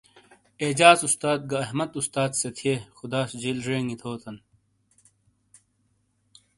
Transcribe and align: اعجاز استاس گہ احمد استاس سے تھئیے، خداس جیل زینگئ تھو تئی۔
اعجاز 0.63 0.99
استاس 1.07 1.39
گہ 1.51 1.57
احمد 1.63 1.89
استاس 1.99 2.31
سے 2.41 2.49
تھئیے، 2.57 2.75
خداس 2.97 3.29
جیل 3.41 3.57
زینگئ 3.65 3.97
تھو 3.99 4.11
تئی۔ 4.21 4.39